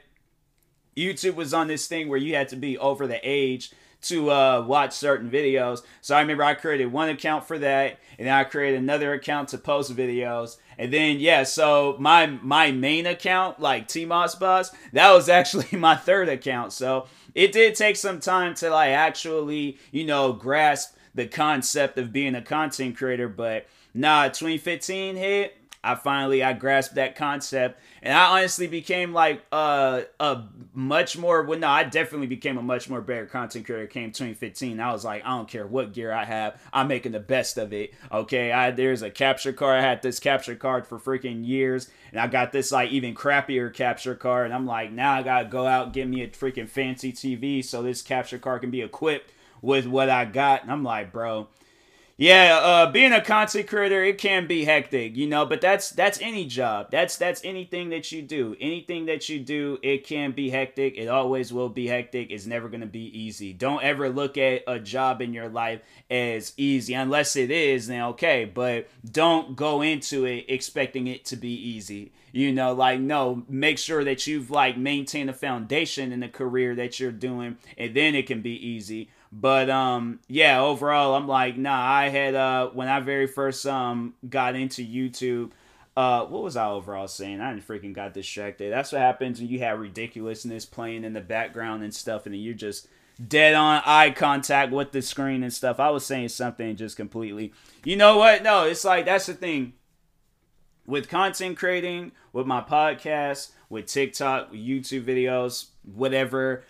YouTube 0.96 1.36
was 1.36 1.54
on 1.54 1.68
this 1.68 1.86
thing 1.86 2.08
where 2.08 2.18
you 2.18 2.34
had 2.34 2.48
to 2.48 2.56
be 2.56 2.76
over 2.76 3.06
the 3.06 3.20
age 3.22 3.70
to 4.00 4.30
uh, 4.30 4.64
watch 4.66 4.92
certain 4.92 5.30
videos. 5.30 5.82
So 6.00 6.14
I 6.14 6.20
remember 6.20 6.44
I 6.44 6.54
created 6.54 6.86
one 6.86 7.08
account 7.08 7.46
for 7.46 7.58
that, 7.58 7.98
and 8.18 8.26
then 8.26 8.34
I 8.34 8.44
created 8.44 8.78
another 8.78 9.12
account 9.12 9.48
to 9.50 9.58
post 9.58 9.94
videos. 9.94 10.56
And 10.78 10.92
then 10.92 11.18
yeah, 11.18 11.42
so 11.42 11.96
my 11.98 12.26
my 12.26 12.70
main 12.70 13.06
account, 13.06 13.60
like 13.60 13.88
T 13.88 14.04
Moss 14.04 14.34
Boss, 14.34 14.70
that 14.92 15.12
was 15.12 15.28
actually 15.28 15.76
my 15.78 15.96
third 15.96 16.28
account. 16.28 16.72
So 16.72 17.06
it 17.34 17.52
did 17.52 17.74
take 17.74 17.96
some 17.96 18.20
time 18.20 18.54
till 18.54 18.74
I 18.74 18.88
actually, 18.88 19.78
you 19.90 20.04
know, 20.04 20.32
grasp 20.32 20.96
the 21.14 21.26
concept 21.26 21.98
of 21.98 22.12
being 22.12 22.34
a 22.34 22.42
content 22.42 22.96
creator. 22.96 23.28
But 23.28 23.66
nah, 23.94 24.28
2015 24.28 25.16
hit. 25.16 25.57
I 25.82 25.94
finally 25.94 26.42
I 26.42 26.52
grasped 26.54 26.96
that 26.96 27.16
concept. 27.16 27.80
And 28.02 28.12
I 28.16 28.38
honestly 28.38 28.66
became 28.66 29.12
like 29.12 29.42
uh, 29.52 30.02
a 30.20 30.44
much 30.72 31.16
more 31.16 31.42
well 31.42 31.58
no 31.58 31.68
I 31.68 31.84
definitely 31.84 32.26
became 32.26 32.58
a 32.58 32.62
much 32.62 32.88
more 32.88 33.00
better 33.00 33.26
content 33.26 33.66
creator 33.66 33.86
came 33.86 34.10
2015 34.10 34.78
I 34.78 34.92
was 34.92 35.04
like 35.04 35.24
I 35.24 35.30
don't 35.30 35.48
care 35.48 35.66
what 35.66 35.92
gear 35.92 36.12
I 36.12 36.24
have 36.24 36.60
I'm 36.72 36.88
making 36.88 37.12
the 37.12 37.20
best 37.20 37.58
of 37.58 37.72
it 37.72 37.92
okay? 38.12 38.52
I 38.52 38.70
there's 38.70 39.02
a 39.02 39.10
capture 39.10 39.52
card 39.52 39.78
I 39.78 39.82
had 39.82 40.02
this 40.02 40.20
capture 40.20 40.54
card 40.54 40.86
for 40.86 40.98
freaking 40.98 41.46
years 41.46 41.90
and 42.12 42.20
I 42.20 42.28
got 42.28 42.52
this 42.52 42.70
like 42.70 42.90
even 42.90 43.14
crappier 43.14 43.72
capture 43.72 44.14
card 44.14 44.46
and 44.46 44.54
I'm 44.54 44.66
like 44.66 44.92
now 44.92 45.14
I 45.14 45.22
gotta 45.22 45.48
go 45.48 45.66
out 45.66 45.92
get 45.92 46.08
me 46.08 46.22
a 46.22 46.28
freaking 46.28 46.68
fancy 46.68 47.12
TV 47.12 47.64
so 47.64 47.82
this 47.82 48.02
capture 48.02 48.38
card 48.38 48.60
can 48.60 48.70
be 48.70 48.82
equipped 48.82 49.32
with 49.60 49.86
what 49.86 50.08
I 50.08 50.24
got 50.24 50.62
and 50.62 50.70
I'm 50.70 50.84
like 50.84 51.12
bro 51.12 51.48
yeah, 52.20 52.58
uh, 52.60 52.90
being 52.90 53.12
a 53.12 53.20
content 53.20 53.68
creator, 53.68 54.02
it 54.02 54.18
can 54.18 54.48
be 54.48 54.64
hectic, 54.64 55.16
you 55.16 55.28
know, 55.28 55.46
but 55.46 55.60
that's 55.60 55.90
that's 55.90 56.20
any 56.20 56.46
job. 56.46 56.90
That's 56.90 57.16
that's 57.16 57.44
anything 57.44 57.90
that 57.90 58.10
you 58.10 58.22
do. 58.22 58.56
Anything 58.60 59.06
that 59.06 59.28
you 59.28 59.38
do, 59.38 59.78
it 59.84 60.04
can 60.04 60.32
be 60.32 60.50
hectic. 60.50 60.98
It 60.98 61.06
always 61.06 61.52
will 61.52 61.68
be 61.68 61.86
hectic. 61.86 62.32
It's 62.32 62.44
never 62.44 62.68
gonna 62.68 62.86
be 62.86 63.16
easy. 63.16 63.52
Don't 63.52 63.84
ever 63.84 64.08
look 64.08 64.36
at 64.36 64.64
a 64.66 64.80
job 64.80 65.22
in 65.22 65.32
your 65.32 65.48
life 65.48 65.80
as 66.10 66.54
easy, 66.56 66.94
unless 66.94 67.36
it 67.36 67.52
is. 67.52 67.86
Then 67.86 68.02
okay, 68.02 68.50
but 68.52 68.88
don't 69.08 69.54
go 69.54 69.82
into 69.82 70.24
it 70.24 70.46
expecting 70.48 71.06
it 71.06 71.24
to 71.26 71.36
be 71.36 71.54
easy. 71.54 72.10
You 72.32 72.52
know, 72.52 72.72
like 72.72 72.98
no, 72.98 73.44
make 73.48 73.78
sure 73.78 74.02
that 74.02 74.26
you've 74.26 74.50
like 74.50 74.76
maintained 74.76 75.30
a 75.30 75.34
foundation 75.34 76.10
in 76.10 76.18
the 76.18 76.28
career 76.28 76.74
that 76.74 76.98
you're 76.98 77.12
doing, 77.12 77.58
and 77.76 77.94
then 77.94 78.16
it 78.16 78.26
can 78.26 78.42
be 78.42 78.54
easy 78.54 79.08
but 79.32 79.68
um 79.70 80.20
yeah, 80.28 80.60
overall 80.60 81.14
I'm 81.14 81.28
like, 81.28 81.56
nah, 81.56 81.80
I 81.80 82.08
had 82.08 82.34
uh 82.34 82.68
when 82.68 82.88
I 82.88 83.00
very 83.00 83.26
first 83.26 83.66
um 83.66 84.14
got 84.28 84.54
into 84.54 84.86
YouTube, 84.86 85.50
uh 85.96 86.24
what 86.24 86.42
was 86.42 86.56
I 86.56 86.68
overall 86.68 87.08
saying? 87.08 87.40
I 87.40 87.52
didn't 87.52 87.66
freaking 87.66 87.92
got 87.92 88.14
distracted. 88.14 88.72
That's 88.72 88.92
what 88.92 89.00
happens 89.00 89.40
when 89.40 89.48
you 89.48 89.60
have 89.60 89.80
ridiculousness 89.80 90.64
playing 90.66 91.04
in 91.04 91.12
the 91.12 91.20
background 91.20 91.82
and 91.82 91.94
stuff 91.94 92.26
and 92.26 92.34
you're 92.36 92.54
just 92.54 92.88
dead 93.26 93.54
on 93.54 93.82
eye 93.84 94.10
contact 94.10 94.72
with 94.72 94.92
the 94.92 95.02
screen 95.02 95.42
and 95.42 95.52
stuff. 95.52 95.80
I 95.80 95.90
was 95.90 96.06
saying 96.06 96.28
something 96.28 96.76
just 96.76 96.96
completely. 96.96 97.52
You 97.84 97.96
know 97.96 98.16
what? 98.16 98.42
No, 98.42 98.64
it's 98.64 98.84
like 98.84 99.06
that's 99.06 99.26
the 99.26 99.34
thing. 99.34 99.74
With 100.86 101.10
content 101.10 101.58
creating, 101.58 102.12
with 102.32 102.46
my 102.46 102.62
podcast, 102.62 103.50
with 103.68 103.86
TikTok, 103.86 104.50
with 104.50 104.60
YouTube 104.60 105.04
videos, 105.04 105.66
whatever, 105.84 106.64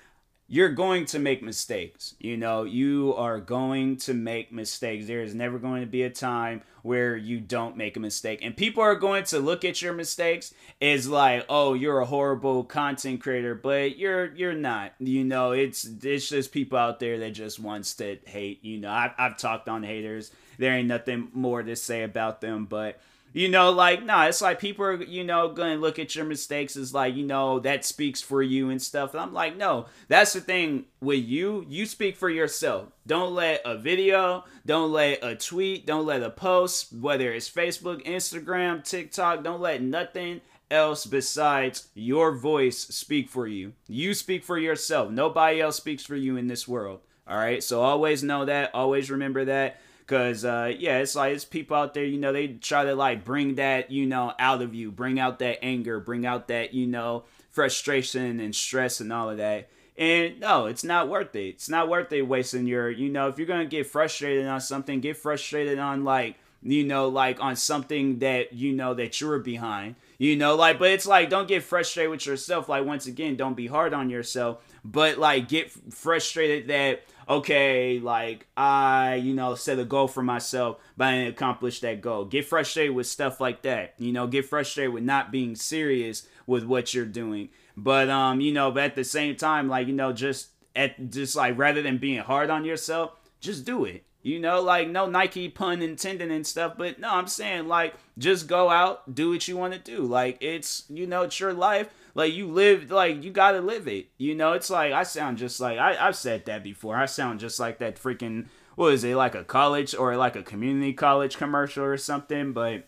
you're 0.50 0.71
going 0.71 1.05
to 1.05 1.19
make 1.19 1.43
mistakes. 1.43 2.14
You 2.19 2.38
know, 2.38 2.64
you 2.64 3.14
are 3.14 3.38
going 3.38 3.99
to 3.99 4.14
make 4.14 4.50
mistakes. 4.50 5.07
There 5.07 5.21
is 5.21 5.35
never 5.35 5.59
going 5.59 5.83
to 5.83 5.87
be 5.87 6.02
a 6.02 6.11
time 6.11 6.62
where 6.83 7.17
you 7.17 7.38
don't 7.38 7.76
make 7.76 7.99
a 7.99 8.00
mistake. 8.00 8.38
And 8.40 8.57
people 8.57 8.83
are 8.83 8.95
going 8.95 9.25
to 9.25 9.40
look 9.40 9.62
at 9.62 9.83
your 9.83 9.93
mistakes 9.93 10.55
as 10.81 11.07
like, 11.07 11.45
"Oh, 11.50 11.75
you're 11.75 12.00
a 12.00 12.07
horrible 12.07 12.64
content 12.64 13.21
creator," 13.21 13.55
but 13.55 13.99
you're 13.99 14.35
you're 14.35 14.55
not. 14.55 14.95
You 14.99 15.23
know, 15.23 15.52
it's 15.52 15.85
it's 16.02 16.31
just 16.31 16.50
people 16.50 16.78
out 16.78 16.99
there 16.99 17.19
that 17.19 17.33
just 17.33 17.61
wants 17.61 17.95
to 17.97 18.17
hate. 18.25 18.64
You 18.64 18.78
know, 18.78 18.90
I've, 18.90 19.12
I've 19.19 19.37
talked 19.37 19.69
on 19.69 19.83
haters. 19.83 20.31
There 20.59 20.73
ain't 20.73 20.88
nothing 20.88 21.28
more 21.35 21.62
to 21.62 21.76
say 21.76 22.02
about 22.02 22.40
them, 22.40 22.64
but 22.64 22.99
you 23.32 23.49
know, 23.49 23.70
like, 23.70 24.04
nah, 24.04 24.26
it's 24.26 24.40
like 24.40 24.58
people 24.58 24.85
are, 24.85 25.02
you 25.02 25.25
know, 25.25 25.49
gonna 25.50 25.76
look 25.76 25.99
at 25.99 26.14
your 26.16 26.25
mistakes 26.25 26.76
as 26.76 26.94
like, 26.94 27.14
you 27.14 27.25
know, 27.25 27.61
that 27.61 27.85
speaks 27.85 28.20
for 28.20 28.42
you 28.42 28.70
and 28.70 28.80
stuff. 28.80 29.12
And 29.12 29.20
I'm 29.20 29.32
like, 29.32 29.56
no, 29.56 29.87
that's 30.08 30.32
the 30.32 30.40
thing 30.40 30.87
with 31.00 31.25
you. 31.25 31.64
You 31.68 31.87
speak 31.87 32.16
for 32.16 32.30
yourself. 32.30 32.88
Don't 33.06 33.35
let 33.35 33.62
a 33.64 33.76
video, 33.76 34.44
don't 34.66 34.92
let 34.92 35.23
a 35.23 35.35
tweet, 35.35 35.87
don't 35.87 36.06
let 36.06 36.23
a 36.23 36.30
post, 36.30 36.92
whether 36.92 37.32
it's 37.32 37.50
Facebook, 37.50 38.04
Instagram, 38.04 38.85
TikTok, 38.85 39.42
don't 39.42 39.61
let 39.61 39.82
nothing 39.82 40.40
else 40.70 41.06
besides 41.06 41.88
your 41.94 42.32
voice 42.32 42.78
speak 42.78 43.28
for 43.28 43.47
you. 43.47 43.73
You 43.88 44.14
speak 44.14 44.44
for 44.44 44.58
yourself. 44.58 45.11
Nobody 45.11 45.61
else 45.61 45.76
speaks 45.76 46.04
for 46.04 46.16
you 46.16 46.37
in 46.37 46.49
this 46.49 46.68
world. 46.68 47.00
All 47.26 47.37
right. 47.37 47.62
So 47.62 47.82
always 47.82 48.23
know 48.23 48.44
that. 48.47 48.75
Always 48.75 49.11
remember 49.11 49.44
that. 49.47 49.80
Cause 50.09 50.43
uh, 50.43 50.73
yeah, 50.77 51.00
it's 51.00 51.15
like 51.15 51.35
it's 51.35 51.45
people 51.45 51.77
out 51.77 51.93
there, 51.93 52.05
you 52.05 52.19
know, 52.19 52.33
they 52.33 52.49
try 52.49 52.83
to 52.85 52.95
like 52.95 53.27
bring 53.27 53.57
that, 53.57 53.91
you 53.91 54.07
know, 54.07 54.33
out 54.38 54.62
of 54.62 54.75
you, 54.75 54.91
bring 54.91 55.21
out 55.21 55.38
that 55.41 55.62
anger, 55.62 56.00
bring 56.00 56.25
out 56.25 56.49
that, 56.49 56.73
you 56.73 56.87
know, 56.87 57.25
frustration 57.50 58.41
and 58.41 58.57
stress 58.57 59.00
and 59.00 59.12
all 59.12 59.29
of 59.29 59.37
that. 59.37 59.69
And 59.99 60.41
no, 60.41 60.65
it's 60.65 60.83
not 60.83 61.11
worth 61.11 61.37
it. 61.37 61.49
It's 61.49 61.69
not 61.69 61.91
worth 61.91 62.11
it 62.12 62.23
wasting 62.23 62.67
your, 62.67 62.88
you 62.88 63.11
know, 63.11 63.29
if 63.29 63.37
you're 63.37 63.47
gonna 63.47 63.67
get 63.67 63.87
frustrated 63.87 64.47
on 64.47 64.62
something, 64.62 65.00
get 65.00 65.19
frustrated 65.19 65.79
on 65.79 66.05
like, 66.05 66.37
you 66.62 66.85
know, 66.85 67.09
like 67.09 67.38
on 67.43 67.55
something 67.55 68.21
that 68.21 68.55
you 68.55 68.73
know 68.73 68.95
that 68.95 69.21
you're 69.21 69.41
behind. 69.41 69.97
You 70.17 70.37
know, 70.37 70.57
like, 70.57 70.79
but 70.79 70.91
it's 70.91 71.07
like 71.07 71.29
don't 71.29 71.47
get 71.49 71.65
frustrated 71.65 72.11
with 72.11 72.25
yourself. 72.25 72.71
Like 72.71 72.87
once 72.87 73.07
again, 73.07 73.37
don't 73.37 73.55
be 73.55 73.67
hard 73.67 73.93
on 73.93 74.09
yourself, 74.09 74.65
but 74.87 75.19
like 75.19 75.49
get 75.49 75.71
frustrated 75.71 76.69
that 76.69 77.03
okay, 77.28 78.00
like 78.00 78.47
I, 78.56 79.16
you 79.16 79.35
know, 79.35 79.54
set 79.54 79.78
a 79.78 79.85
goal 79.85 80.08
for 80.08 80.23
myself, 80.23 80.78
but 80.97 81.08
I 81.08 81.12
didn't 81.12 81.35
accomplish 81.35 81.80
that 81.80 82.00
goal. 82.00 82.25
Get 82.25 82.47
frustrated 82.47 82.94
with 82.94 83.06
stuff 83.06 83.40
like 83.40 83.62
that. 83.62 83.94
You 83.99 84.12
know, 84.12 84.26
get 84.26 84.47
frustrated 84.47 84.94
with 84.94 85.04
not 85.04 85.30
being 85.30 85.54
serious 85.54 86.26
with 86.47 86.64
what 86.64 86.94
you're 86.94 87.04
doing. 87.04 87.50
But 87.76 88.08
um, 88.11 88.40
you 88.40 88.52
know, 88.52 88.70
but 88.70 88.85
at 88.85 88.94
the 88.94 89.04
same 89.04 89.37
time, 89.37 89.68
like, 89.68 89.87
you 89.87 89.92
know, 89.92 90.12
just 90.12 90.49
at 90.75 91.11
just 91.11 91.37
like 91.37 91.58
rather 91.58 91.82
than 91.82 91.99
being 91.99 92.20
hard 92.20 92.50
on 92.50 92.64
yourself, 92.64 93.12
just 93.40 93.64
do 93.64 93.85
it. 93.85 94.04
You 94.28 94.38
know, 94.38 94.61
like 94.61 94.90
no 94.90 95.06
Nike 95.06 95.49
pun 95.49 95.80
intended 95.80 96.30
and 96.30 96.47
stuff, 96.47 96.75
but 96.76 96.99
no, 96.99 97.08
I'm 97.11 97.28
saying 97.28 97.66
like 97.66 97.94
just 98.18 98.47
go 98.47 98.68
out, 98.68 99.14
do 99.14 99.30
what 99.30 99.49
you 99.49 99.56
want 99.56 99.73
to 99.73 99.78
do. 99.78 100.02
Like 100.02 100.37
it's 100.42 100.85
you 100.90 101.06
know, 101.06 101.23
it's 101.23 101.40
your 101.40 101.54
life. 101.54 101.88
Like 102.14 102.35
you 102.35 102.47
live, 102.47 102.90
like 102.90 103.25
you 103.25 103.30
gotta 103.30 103.62
live 103.62 103.88
it. 103.88 104.08
You 104.18 104.35
know, 104.35 104.52
it's 104.52 104.68
like 104.68 104.92
I 104.92 105.04
sound 105.04 105.38
just 105.38 105.61
like 105.61 105.78
I, 105.78 105.97
I've 105.97 106.14
said 106.14 106.44
that 106.44 106.62
before. 106.62 106.94
I 106.94 107.06
sound 107.06 107.40
just 107.40 107.58
like 107.58 107.78
that 107.78 107.97
freaking 107.97 108.49
what 108.75 108.92
is 108.92 109.02
it, 109.02 109.16
like 109.16 109.35
a 109.35 109.44
college 109.44 109.94
or 109.94 110.14
like 110.18 110.37
a 110.37 110.42
community 110.42 110.92
college 110.92 111.38
commercial 111.38 111.85
or 111.85 111.97
something, 111.97 112.52
but 112.52 112.87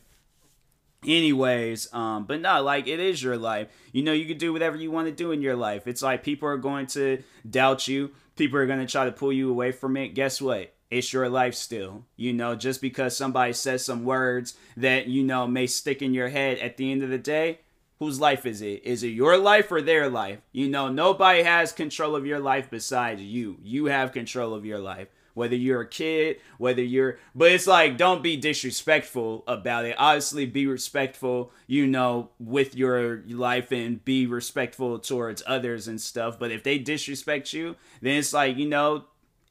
anyways 1.06 1.90
um 1.94 2.26
but 2.26 2.42
no 2.42 2.62
like 2.62 2.86
it 2.86 3.00
is 3.00 3.22
your 3.22 3.38
life 3.38 3.68
you 3.90 4.02
know 4.02 4.12
you 4.12 4.26
can 4.26 4.36
do 4.36 4.52
whatever 4.52 4.76
you 4.76 4.90
want 4.90 5.06
to 5.06 5.12
do 5.12 5.32
in 5.32 5.40
your 5.40 5.56
life 5.56 5.86
it's 5.86 6.02
like 6.02 6.22
people 6.22 6.46
are 6.46 6.58
going 6.58 6.84
to 6.84 7.22
doubt 7.48 7.88
you 7.88 8.10
people 8.36 8.58
are 8.58 8.66
going 8.66 8.80
to 8.80 8.86
try 8.86 9.06
to 9.06 9.10
pull 9.10 9.32
you 9.32 9.48
away 9.48 9.72
from 9.72 9.96
it 9.96 10.08
guess 10.08 10.42
what 10.42 10.74
it's 10.90 11.12
your 11.12 11.28
life 11.28 11.54
still 11.54 12.04
you 12.16 12.32
know 12.32 12.54
just 12.54 12.80
because 12.80 13.16
somebody 13.16 13.52
says 13.52 13.84
some 13.84 14.04
words 14.04 14.54
that 14.76 15.06
you 15.06 15.22
know 15.22 15.46
may 15.46 15.66
stick 15.66 16.02
in 16.02 16.14
your 16.14 16.28
head 16.28 16.58
at 16.58 16.76
the 16.76 16.90
end 16.90 17.02
of 17.02 17.10
the 17.10 17.18
day 17.18 17.58
whose 18.00 18.18
life 18.18 18.46
is 18.46 18.62
it? 18.62 18.82
Is 18.82 19.02
it 19.02 19.08
your 19.08 19.36
life 19.36 19.70
or 19.70 19.82
their 19.82 20.08
life? 20.08 20.38
You 20.52 20.68
know, 20.68 20.88
nobody 20.88 21.42
has 21.42 21.70
control 21.70 22.16
of 22.16 22.26
your 22.26 22.40
life 22.40 22.70
besides 22.70 23.20
you. 23.22 23.58
You 23.62 23.86
have 23.86 24.12
control 24.12 24.54
of 24.54 24.64
your 24.64 24.78
life. 24.78 25.08
Whether 25.34 25.54
you're 25.54 25.82
a 25.82 25.88
kid, 25.88 26.38
whether 26.58 26.82
you're, 26.82 27.18
but 27.34 27.52
it's 27.52 27.66
like, 27.66 27.96
don't 27.96 28.22
be 28.22 28.36
disrespectful 28.36 29.44
about 29.46 29.84
it. 29.84 29.94
Obviously, 29.96 30.44
be 30.44 30.66
respectful, 30.66 31.52
you 31.68 31.86
know, 31.86 32.30
with 32.40 32.74
your 32.74 33.22
life 33.28 33.70
and 33.70 34.04
be 34.04 34.26
respectful 34.26 34.98
towards 34.98 35.42
others 35.46 35.86
and 35.86 36.00
stuff. 36.00 36.38
But 36.38 36.50
if 36.50 36.64
they 36.64 36.78
disrespect 36.78 37.52
you, 37.52 37.76
then 38.02 38.16
it's 38.16 38.32
like, 38.32 38.56
you 38.56 38.68
know, 38.68 39.04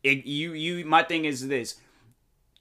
it, 0.03 0.25
you, 0.25 0.53
you, 0.53 0.85
my 0.85 1.03
thing 1.03 1.25
is 1.25 1.47
this 1.47 1.75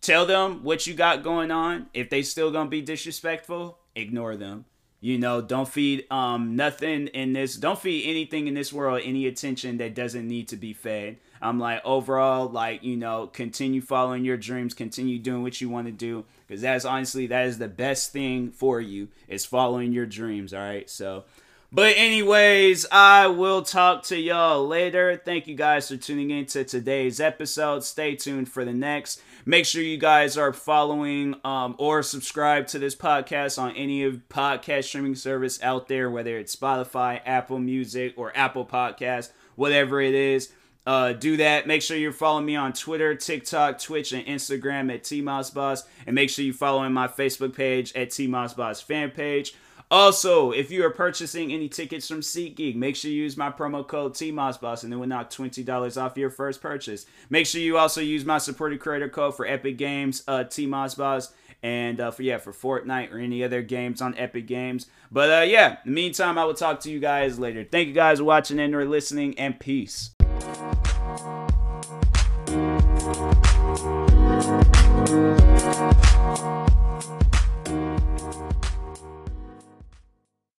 tell 0.00 0.26
them 0.26 0.62
what 0.62 0.87
you 0.87 0.95
got 0.95 1.23
going 1.23 1.50
on. 1.50 1.88
If 1.95 2.11
they 2.11 2.23
still 2.23 2.50
gonna 2.50 2.71
be 2.71 2.83
disrespectful, 2.83 3.78
ignore 3.95 4.37
them. 4.37 4.64
You 5.00 5.18
know, 5.18 5.40
don't 5.40 5.68
feed 5.68 6.11
um 6.11 6.57
nothing 6.57 7.07
in 7.09 7.33
this. 7.33 7.57
Don't 7.57 7.78
feed 7.78 8.09
anything 8.09 8.49
in 8.49 8.54
this 8.54 8.73
world 8.73 9.02
any 9.04 9.26
attention 9.26 9.78
that 9.78 9.95
doesn't 9.95 10.26
need 10.26 10.49
to 10.49 10.57
be 10.57 10.73
fed. 10.73 11.18
I'm 11.40 11.61
like 11.61 11.83
overall, 11.85 12.49
like 12.49 12.83
you 12.83 12.97
know, 12.97 13.28
continue 13.28 13.80
following 13.80 14.25
your 14.25 14.37
dreams, 14.37 14.75
continue 14.75 15.18
doing 15.18 15.42
what 15.42 15.61
you 15.61 15.68
want 15.68 15.87
to 15.87 15.92
do, 15.92 16.25
because 16.47 16.62
that's 16.62 16.85
honestly 16.85 17.28
that 17.28 17.47
is 17.47 17.59
the 17.59 17.68
best 17.68 18.12
thing 18.12 18.50
for 18.50 18.80
you 18.80 19.09
is 19.28 19.45
following 19.45 19.92
your 19.92 20.07
dreams. 20.07 20.52
All 20.52 20.61
right, 20.61 20.88
so. 20.90 21.25
But 21.70 21.94
anyways, 21.98 22.87
I 22.90 23.26
will 23.26 23.60
talk 23.60 24.04
to 24.04 24.16
y'all 24.16 24.66
later. 24.66 25.20
Thank 25.22 25.46
you 25.46 25.54
guys 25.54 25.88
for 25.88 25.98
tuning 25.98 26.30
in 26.30 26.46
to 26.46 26.64
today's 26.64 27.20
episode. 27.20 27.84
Stay 27.84 28.16
tuned 28.16 28.48
for 28.48 28.64
the 28.64 28.72
next. 28.72 29.20
Make 29.44 29.66
sure 29.66 29.82
you 29.82 29.98
guys 29.98 30.38
are 30.38 30.54
following 30.54 31.34
um, 31.44 31.75
or 31.78 32.02
subscribe 32.02 32.68
to 32.68 32.78
this 32.78 32.94
podcast 32.94 33.58
on 33.60 33.76
any 33.76 34.02
of 34.04 34.26
podcast 34.30 34.84
streaming 34.84 35.14
service 35.14 35.62
out 35.62 35.88
there, 35.88 36.10
whether 36.10 36.38
it's 36.38 36.56
Spotify, 36.56 37.20
Apple 37.26 37.58
Music, 37.58 38.14
or 38.16 38.32
Apple 38.34 38.64
Podcast, 38.64 39.30
whatever 39.54 40.00
it 40.00 40.14
is. 40.14 40.50
Uh, 40.87 41.12
do 41.12 41.37
that. 41.37 41.66
Make 41.66 41.82
sure 41.82 41.98
you're 41.98 42.12
following 42.12 42.46
me 42.46 42.56
on 42.56 42.72
Twitter, 42.72 43.14
TikTok, 43.14 43.78
Twitch, 43.78 44.12
and 44.12 44.25
Instagram 44.25 44.90
at 44.92 45.02
TMossBoss. 45.02 45.82
And 46.06 46.14
make 46.14 46.30
sure 46.30 46.46
you 46.46 46.54
follow 46.54 46.88
my 46.88 47.08
Facebook 47.08 47.54
page 47.54 47.92
at 47.94 48.08
TMossBoss 48.08 48.82
fan 48.82 49.10
page. 49.10 49.54
Also, 49.90 50.50
if 50.52 50.71
you 50.71 50.85
are 50.85 50.90
purchasing 50.90 51.50
any 51.50 51.68
tickets 51.68 52.07
from 52.07 52.21
SeatGeek, 52.21 52.76
make 52.76 52.95
sure 52.95 53.11
you 53.11 53.23
use 53.23 53.37
my 53.37 53.50
promo 53.50 53.87
code 53.87 54.12
TMossBoss 54.14 54.85
and 54.85 54.92
it 54.92 54.97
will 54.97 55.07
knock 55.07 55.30
$20 55.30 56.00
off 56.00 56.16
your 56.18 56.30
first 56.30 56.61
purchase. 56.61 57.07
Make 57.30 57.47
sure 57.47 57.61
you 57.61 57.78
also 57.78 58.02
use 58.02 58.25
my 58.25 58.38
supported 58.38 58.80
creator 58.80 59.09
code 59.09 59.35
for 59.35 59.47
Epic 59.47 59.78
Games, 59.78 60.23
uh, 60.28 60.45
TMossBoss, 60.45 61.33
and 61.62 62.00
uh, 62.00 62.11
for 62.11 62.23
yeah, 62.23 62.38
for 62.38 62.52
Fortnite 62.52 63.12
or 63.12 63.18
any 63.18 63.42
other 63.42 63.62
games 63.62 64.02
on 64.02 64.16
Epic 64.16 64.47
Games. 64.47 64.87
But 65.11 65.30
uh, 65.30 65.42
yeah, 65.45 65.78
in 65.85 65.90
the 65.90 65.90
meantime, 65.90 66.38
I 66.38 66.45
will 66.45 66.54
talk 66.54 66.80
to 66.80 66.90
you 66.90 67.00
guys 67.00 67.38
later. 67.38 67.64
Thank 67.64 67.88
you 67.88 67.95
guys 67.95 68.18
for 68.18 68.25
watching 68.25 68.61
and 68.61 68.75
or 68.75 68.85
listening, 68.85 69.38
and 69.38 69.59
peace. 69.59 70.11